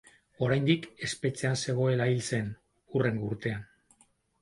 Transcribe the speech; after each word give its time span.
Oraindik 0.45 0.87
espetxean 1.09 1.61
zegoela 1.67 2.09
hil 2.15 2.25
zen, 2.33 2.51
hurrengo 2.97 3.33
urtean. 3.33 3.73